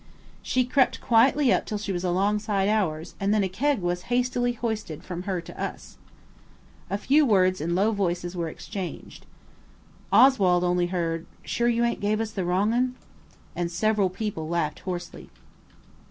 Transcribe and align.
She 0.41 0.65
crept 0.65 0.99
quietly 0.99 1.53
up 1.53 1.67
till 1.67 1.77
she 1.77 1.91
was 1.91 2.03
alongside 2.03 2.67
ours, 2.67 3.13
and 3.19 3.31
then 3.31 3.43
a 3.43 3.47
keg 3.47 3.81
was 3.81 4.09
hastily 4.09 4.53
hoisted 4.53 5.03
from 5.03 5.21
her 5.29 5.41
to 5.41 5.63
us. 5.63 5.99
A 6.89 6.97
few 6.97 7.23
words 7.23 7.61
in 7.61 7.75
low 7.75 7.91
voices 7.91 8.35
were 8.35 8.49
exchanged. 8.49 9.27
Oswald 10.11 10.63
only 10.63 10.87
heard– 10.87 11.27
"Sure 11.43 11.67
you 11.69 11.83
ain't 11.85 12.01
give 12.01 12.19
us 12.19 12.31
the 12.31 12.45
wrong 12.45 12.73
un?" 12.73 12.95
And 13.55 13.69
several 13.71 14.09
people 14.09 14.49
laughed 14.49 14.79
hoarsely. 14.79 15.29